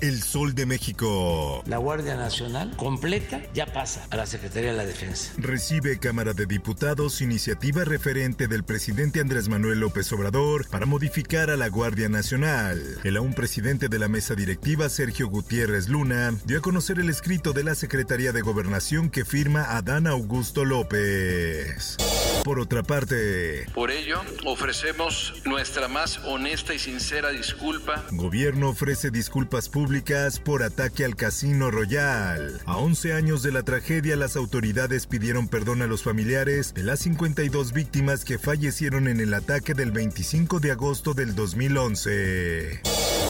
[0.00, 1.62] El Sol de México.
[1.66, 5.32] La Guardia Nacional completa ya pasa a la Secretaría de la Defensa.
[5.38, 11.56] Recibe Cámara de Diputados iniciativa referente del presidente Andrés Manuel López Obrador para modificar a
[11.56, 12.80] la Guardia Nacional.
[13.04, 17.52] El aún presidente de la mesa directiva, Sergio Gutiérrez Luna, dio a conocer el escrito
[17.52, 21.96] de la Secretaría de Gobernación que firma Adán Augusto López.
[22.44, 28.04] Por otra parte, por ello ofrecemos nuestra más honesta y sincera disculpa.
[28.10, 32.60] Gobierno ofrece disculpas públicas por ataque al Casino Royal.
[32.66, 37.00] A 11 años de la tragedia, las autoridades pidieron perdón a los familiares de las
[37.00, 42.82] 52 víctimas que fallecieron en el ataque del 25 de agosto del 2011.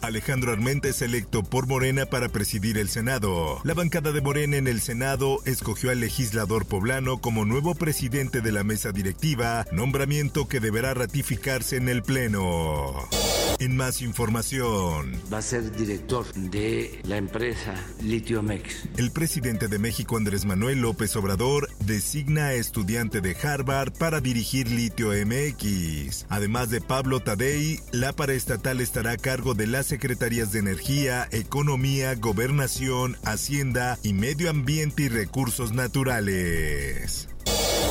[0.06, 3.60] Alejandro Armenta es electo por Morena para presidir el Senado.
[3.64, 8.52] La bancada de Morena en el Senado escogió al legislador poblano como nuevo presidente de
[8.52, 13.08] la mesa directiva, nombramiento que deberá ratificarse en el Pleno.
[13.58, 15.12] En más información.
[15.32, 18.88] Va a ser director de la empresa Litiomex.
[18.96, 24.70] El presidente de México, Andrés Manuel López Obrador, designa a estudiante de Harvard para dirigir
[24.70, 26.26] Litio MX.
[26.28, 32.14] Además de Pablo Tadei, la paraestatal estará a cargo de las secretarías de Energía, Economía,
[32.14, 37.28] Gobernación, Hacienda y Medio Ambiente y Recursos Naturales.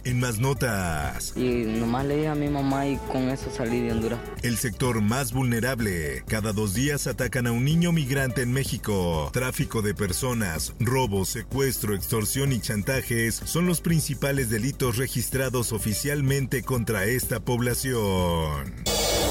[0.05, 1.33] En más notas.
[1.35, 4.19] Y nomás le dije a mi mamá y con eso salí de Honduras.
[4.41, 6.23] El sector más vulnerable.
[6.27, 9.29] Cada dos días atacan a un niño migrante en México.
[9.31, 17.05] Tráfico de personas, robo, secuestro, extorsión y chantajes son los principales delitos registrados oficialmente contra
[17.05, 18.73] esta población.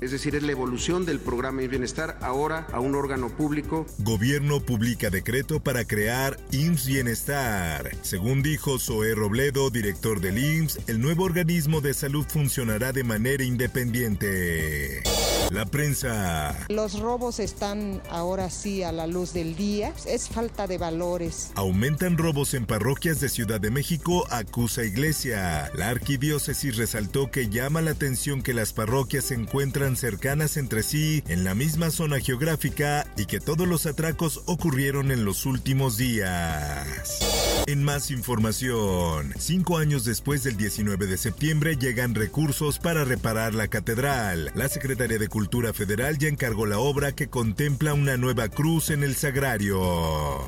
[0.02, 3.86] Es decir, es la evolución del programa de bienestar ahora a un órgano público.
[3.98, 7.96] Gobierno publica decreto para crear IMSS Bienestar.
[8.02, 13.44] Según dijo Zoé Robledo, director del IMSS, el nuevo organismo de salud funcionará de manera
[13.44, 15.04] independiente.
[15.52, 16.56] La prensa.
[16.70, 19.92] Los robos están ahora sí a la luz del día.
[20.06, 21.52] Es falta de valores.
[21.56, 25.70] Aumentan robos en parroquias de Ciudad de México, acusa Iglesia.
[25.74, 31.22] La arquidiócesis resaltó que llama la atención que las parroquias se encuentran cercanas entre sí
[31.28, 37.18] en la misma zona geográfica y que todos los atracos ocurrieron en los últimos días.
[37.66, 43.68] En más información, cinco años después del 19 de septiembre llegan recursos para reparar la
[43.68, 44.50] catedral.
[44.54, 45.41] La Secretaría de Cultura
[45.72, 50.40] Federal ya encargó la obra que contempla una nueva cruz en el sagrario.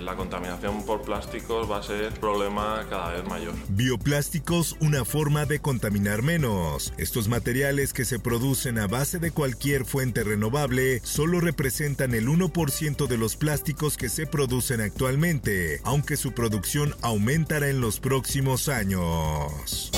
[0.00, 3.54] La contaminación por plásticos va a ser problema cada vez mayor.
[3.68, 6.92] Bioplásticos, una forma de contaminar menos.
[6.96, 13.06] Estos materiales que se producen a base de cualquier fuente renovable solo representan el 1%
[13.06, 19.90] de los plásticos que se producen actualmente, aunque su producción aumentará en los próximos años.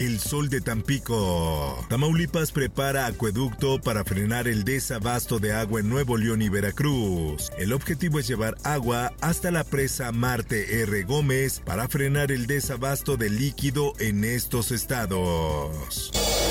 [0.00, 1.86] El sol de Tampico.
[1.88, 7.50] Tamaulipas prepara acueducto para frenar el desabasto de agua en Nuevo León y Veracruz.
[7.58, 11.04] El objetivo es llevar agua hasta la presa Marte R.
[11.04, 16.10] Gómez para frenar el desabasto de líquido en estos estados.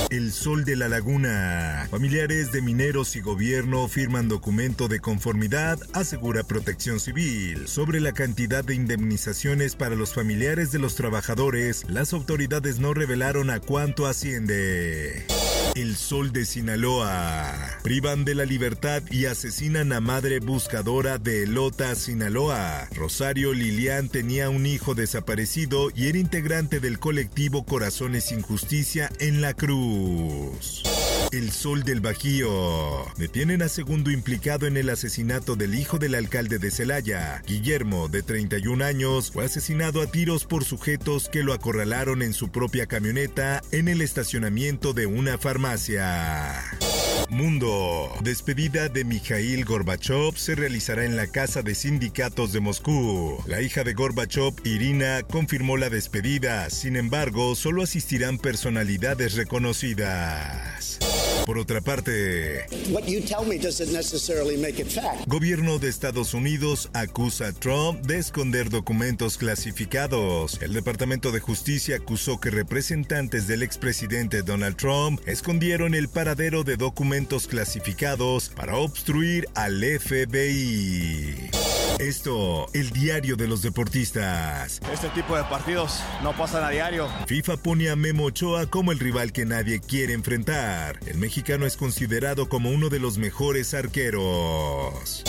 [0.10, 1.88] El Sol de la Laguna.
[1.92, 7.68] Familiares de mineros y gobierno firman documento de conformidad, asegura protección civil.
[7.68, 13.33] Sobre la cantidad de indemnizaciones para los familiares de los trabajadores, las autoridades no revelaron
[13.34, 15.26] a cuánto asciende.
[15.74, 17.52] El Sol de Sinaloa.
[17.82, 22.88] Privan de la libertad y asesinan a madre buscadora de Elota, Sinaloa.
[22.94, 29.42] Rosario Lilian tenía un hijo desaparecido y era integrante del colectivo Corazones sin Justicia en
[29.42, 30.84] la Cruz.
[31.34, 33.06] El Sol del Bajío.
[33.18, 37.42] Detienen a segundo implicado en el asesinato del hijo del alcalde de Celaya.
[37.48, 42.50] Guillermo, de 31 años, fue asesinado a tiros por sujetos que lo acorralaron en su
[42.50, 46.64] propia camioneta en el estacionamiento de una farmacia.
[47.30, 48.14] Mundo.
[48.22, 53.44] Despedida de Mikhail Gorbachev se realizará en la Casa de Sindicatos de Moscú.
[53.48, 56.70] La hija de Gorbachev, Irina, confirmó la despedida.
[56.70, 61.00] Sin embargo, solo asistirán personalidades reconocidas.
[61.46, 62.66] Por otra parte,
[65.28, 70.62] gobierno de Estados Unidos acusa a Trump de esconder documentos clasificados.
[70.62, 76.78] El Departamento de Justicia acusó que representantes del expresidente Donald Trump escondieron el paradero de
[76.78, 81.63] documentos clasificados para obstruir al FBI.
[82.00, 84.80] Esto, el diario de los deportistas.
[84.92, 87.08] Este tipo de partidos no pasan a diario.
[87.28, 91.00] FIFA pone a Memo Ochoa como el rival que nadie quiere enfrentar.
[91.06, 95.24] El mexicano es considerado como uno de los mejores arqueros.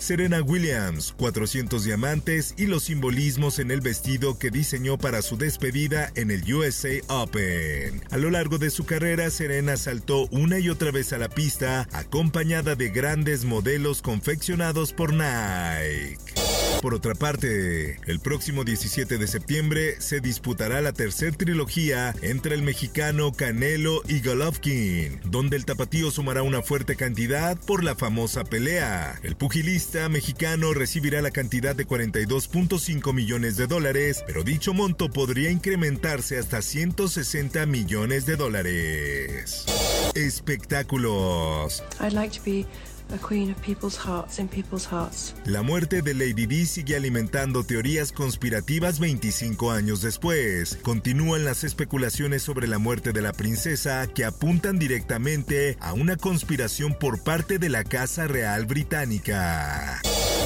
[0.00, 6.10] Serena Williams, 400 diamantes y los simbolismos en el vestido que diseñó para su despedida
[6.14, 8.02] en el USA Open.
[8.10, 11.86] A lo largo de su carrera, Serena saltó una y otra vez a la pista,
[11.92, 16.67] acompañada de grandes modelos confeccionados por Nike.
[16.80, 22.62] Por otra parte, el próximo 17 de septiembre se disputará la tercer trilogía entre el
[22.62, 29.18] mexicano Canelo y Golovkin, donde el tapatío sumará una fuerte cantidad por la famosa pelea.
[29.24, 35.50] El pugilista mexicano recibirá la cantidad de 42.5 millones de dólares, pero dicho monto podría
[35.50, 39.64] incrementarse hasta 160 millones de dólares.
[40.14, 41.82] Espectáculos.
[45.46, 50.78] La muerte de Lady Di sigue alimentando teorías conspirativas 25 años después.
[50.82, 56.94] Continúan las especulaciones sobre la muerte de la princesa que apuntan directamente a una conspiración
[56.94, 60.00] por parte de la Casa Real Británica.